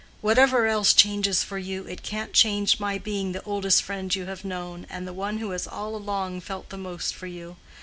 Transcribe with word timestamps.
"Whatever 0.21 0.65
else 0.65 0.95
changes 0.95 1.43
for 1.43 1.59
you, 1.59 1.83
it 1.85 2.01
can't 2.01 2.33
change 2.33 2.79
my 2.79 2.97
being 2.97 3.33
the 3.33 3.43
oldest 3.43 3.83
friend 3.83 4.15
you 4.15 4.25
have 4.25 4.43
known, 4.43 4.87
and 4.89 5.07
the 5.07 5.13
one 5.13 5.37
who 5.37 5.51
has 5.51 5.67
all 5.67 5.95
along 5.95 6.41
felt 6.41 6.69
the 6.71 6.75
most 6.79 7.13
for 7.13 7.27
you. 7.27 7.57